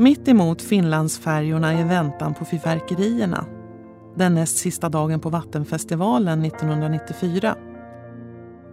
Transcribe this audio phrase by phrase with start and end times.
[0.00, 3.44] Mitt emot Finlandsfärjorna i väntan på fyrverkerierna
[4.16, 7.56] den näst sista dagen på Vattenfestivalen 1994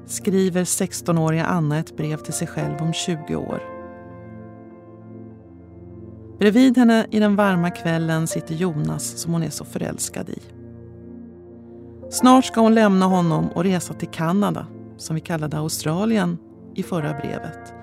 [0.05, 3.63] skriver 16-åriga Anna ett brev till sig själv om 20 år.
[6.39, 10.39] Bredvid henne i den varma kvällen sitter Jonas som hon är så förälskad i.
[12.09, 14.67] Snart ska hon lämna honom och resa till Kanada,
[14.97, 16.37] som vi kallade Australien
[16.75, 17.73] i förra brevet,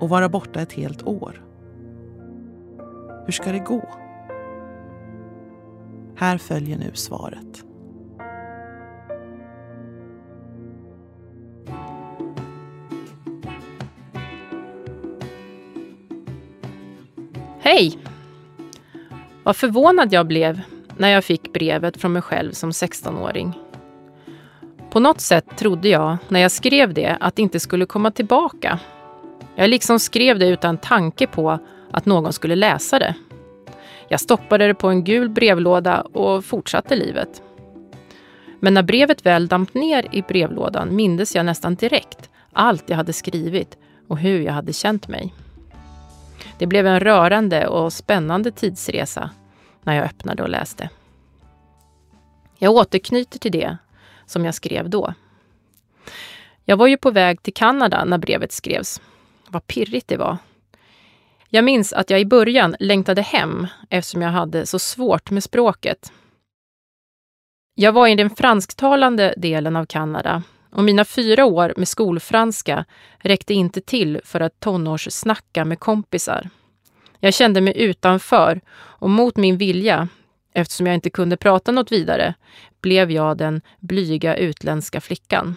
[0.00, 1.45] och vara borta ett helt år.
[3.26, 3.88] Hur ska det gå?
[6.16, 7.64] Här följer nu svaret.
[17.60, 17.98] Hej!
[19.42, 20.60] Vad förvånad jag blev
[20.96, 23.58] när jag fick brevet från mig själv som 16-åring.
[24.90, 28.78] På något sätt trodde jag, när jag skrev det, att det inte skulle komma tillbaka.
[29.54, 31.58] Jag liksom skrev det utan tanke på
[31.90, 33.14] att någon skulle läsa det.
[34.08, 37.42] Jag stoppade det på en gul brevlåda och fortsatte livet.
[38.60, 43.12] Men när brevet väl damp ner i brevlådan mindes jag nästan direkt allt jag hade
[43.12, 45.34] skrivit och hur jag hade känt mig.
[46.58, 49.30] Det blev en rörande och spännande tidsresa
[49.82, 50.90] när jag öppnade och läste.
[52.58, 53.76] Jag återknyter till det
[54.26, 55.14] som jag skrev då.
[56.64, 59.00] Jag var ju på väg till Kanada när brevet skrevs.
[59.48, 60.38] Vad pirrigt det var.
[61.48, 66.12] Jag minns att jag i början längtade hem eftersom jag hade så svårt med språket.
[67.74, 72.84] Jag var i den fransktalande delen av Kanada och mina fyra år med skolfranska
[73.18, 76.50] räckte inte till för att tonårssnacka med kompisar.
[77.20, 80.08] Jag kände mig utanför och mot min vilja,
[80.52, 82.34] eftersom jag inte kunde prata något vidare,
[82.80, 85.56] blev jag den blyga utländska flickan.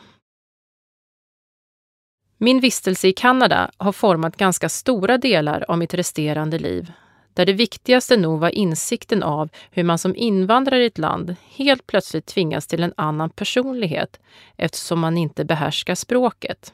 [2.42, 6.92] Min vistelse i Kanada har format ganska stora delar av mitt resterande liv,
[7.34, 11.88] där det viktigaste nog var insikten av hur man som invandrare i ett land helt
[11.88, 14.20] plötsligt tvingas till en annan personlighet
[14.58, 16.73] eftersom man inte behärskar språket.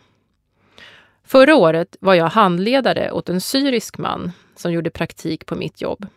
[1.23, 6.07] Förra året var jag handledare åt en syrisk man som gjorde praktik på mitt jobb.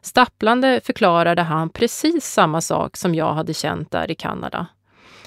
[0.00, 4.66] Stapplande förklarade han precis samma sak som jag hade känt där i Kanada.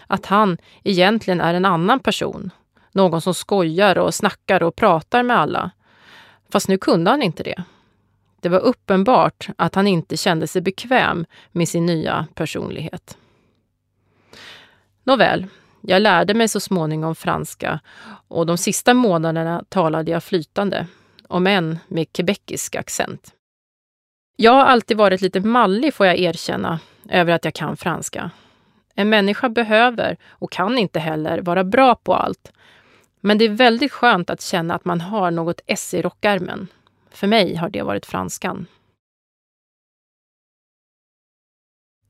[0.08, 2.52] Att han egentligen är en annan person
[2.92, 5.72] någon som skojar och snackar och pratar med alla.
[6.50, 7.64] Fast nu kunde han inte det.
[8.42, 13.18] Det var uppenbart att han inte kände sig bekväm med sin nya personlighet.
[15.04, 15.46] Nåväl,
[15.82, 17.80] jag lärde mig så småningom franska
[18.28, 20.88] och de sista månaderna talade jag flytande,
[21.28, 23.34] om än med quebecisk accent.
[24.36, 28.32] Jag har alltid varit lite mallig får jag erkänna, över att jag kan franska.
[28.96, 32.52] En människa behöver, och kan inte heller, vara bra på allt.
[33.28, 36.68] Men det är väldigt skönt att känna att man har något S i rockärmen.
[37.10, 38.66] För mig har det varit franskan.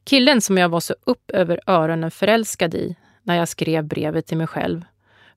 [0.04, 4.38] Killen som jag var så upp över öronen förälskad i när jag skrev brevet till
[4.38, 4.86] mig själv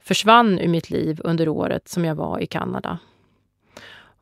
[0.01, 2.99] försvann ur mitt liv under året som jag var i Kanada.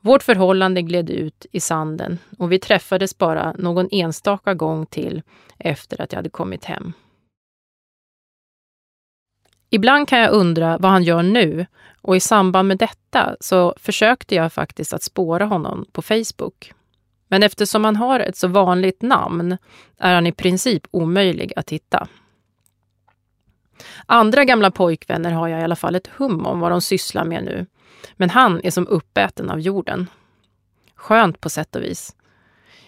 [0.01, 5.23] Vårt förhållande gled ut i sanden och vi träffades bara någon enstaka gång till
[5.59, 6.93] efter att jag hade kommit hem.
[9.71, 11.67] Ibland kan jag undra vad han gör nu
[12.03, 16.73] och i samband med detta så försökte jag faktiskt att spåra honom på Facebook.
[17.29, 19.57] Men eftersom han har ett så vanligt namn
[19.99, 22.09] är han i princip omöjlig att hitta.
[24.07, 27.45] Andra gamla pojkvänner har jag i alla fall ett hum om vad de sysslar med
[27.45, 27.67] nu.
[28.17, 30.07] Men han är som uppäten av jorden.
[30.95, 32.17] Skönt på sätt och vis.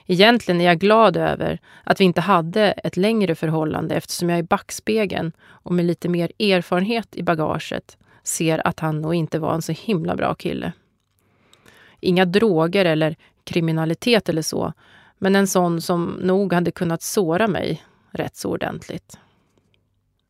[0.06, 4.42] Egentligen är jag glad över att vi inte hade ett längre förhållande eftersom jag i
[4.42, 9.62] backspegeln och med lite mer erfarenhet i bagaget ser att han nog inte var en
[9.62, 10.72] så himla bra kille.
[12.00, 14.72] Inga droger eller kriminalitet eller så,
[15.18, 19.18] men en sån som nog hade kunnat såra mig rätt så ordentligt.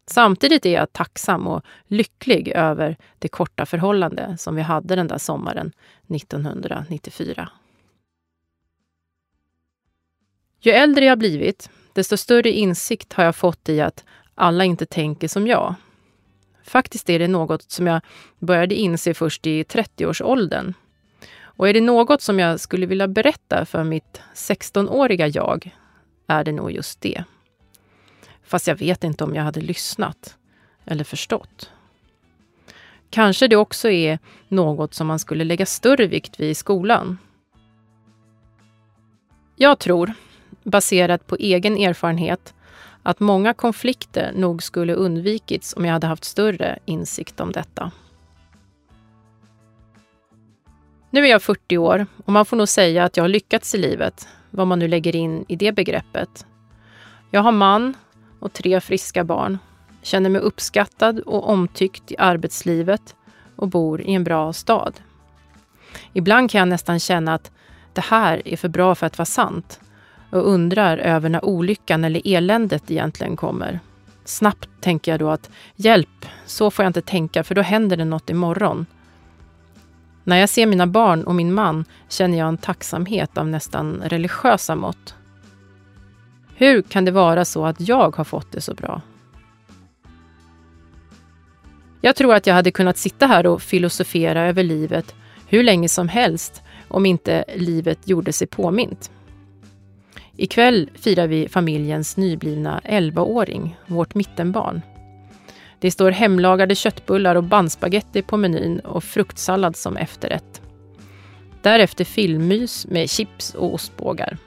[0.06, 5.18] Samtidigt är jag tacksam och lycklig över det korta förhållande som vi hade den där
[5.18, 5.72] sommaren
[6.08, 7.48] 1994.
[10.62, 14.04] Ju äldre jag blivit, desto större insikt har jag fått i att
[14.34, 15.74] alla inte tänker som jag.
[16.64, 18.00] Faktiskt är det något som jag
[18.38, 20.74] började inse först i 30-årsåldern.
[21.42, 25.76] Och är det något som jag skulle vilja berätta för mitt 16-åriga jag,
[26.26, 27.24] är det nog just det.
[28.44, 30.36] Fast jag vet inte om jag hade lyssnat
[30.84, 31.70] eller förstått.
[33.10, 34.18] Kanske det också är
[34.48, 37.18] något som man skulle lägga större vikt vid i skolan.
[39.56, 40.14] Jag tror
[40.62, 42.54] baserat på egen erfarenhet
[43.02, 47.90] att många konflikter nog skulle undvikits om jag hade haft större insikt om detta.
[51.10, 53.78] Nu är jag 40 år och man får nog säga att jag har lyckats i
[53.78, 56.46] livet, vad man nu lägger in i det begreppet.
[57.30, 57.94] Jag har man
[58.40, 59.58] och tre friska barn,
[60.02, 63.16] känner mig uppskattad och omtyckt i arbetslivet
[63.56, 65.00] och bor i en bra stad.
[66.12, 67.50] Ibland kan jag nästan känna att
[67.92, 69.80] det här är för bra för att vara sant
[70.30, 73.80] och undrar över när olyckan eller eländet egentligen kommer.
[74.24, 78.04] Snabbt tänker jag då att hjälp, så får jag inte tänka för då händer det
[78.04, 78.86] något imorgon.
[80.24, 84.74] När jag ser mina barn och min man känner jag en tacksamhet av nästan religiösa
[84.74, 85.14] mått.
[86.56, 89.02] Hur kan det vara så att jag har fått det så bra?
[92.00, 95.14] Jag tror att jag hade kunnat sitta här och filosofera över livet
[95.46, 99.10] hur länge som helst om inte livet gjorde sig påmint.
[100.40, 104.82] Ikväll firar vi familjens nyblivna 11-åring, vårt mittenbarn.
[105.78, 110.62] Det står hemlagade köttbullar och bandspagetti på menyn och fruktsallad som efterrätt.
[111.62, 114.38] Därefter filmmys med chips och ostbågar.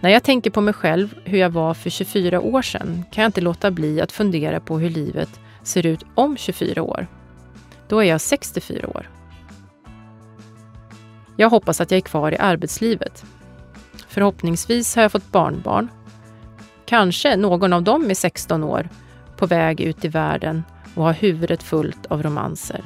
[0.00, 3.28] När jag tänker på mig själv, hur jag var för 24 år sedan, kan jag
[3.28, 7.06] inte låta bli att fundera på hur livet ser ut om 24 år.
[7.88, 9.10] Då är jag 64 år.
[11.36, 13.24] Jag hoppas att jag är kvar i arbetslivet.
[14.08, 15.88] Förhoppningsvis har jag fått barnbarn.
[16.84, 18.88] Kanske någon av dem är 16 år,
[19.36, 20.62] på väg ut i världen
[20.94, 22.84] och har huvudet fullt av romanser.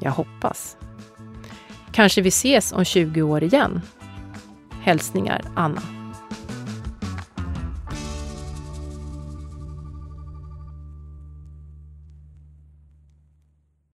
[0.00, 0.76] Jag hoppas.
[1.92, 3.80] Kanske vi ses om 20 år igen.
[4.82, 6.01] Hälsningar Anna.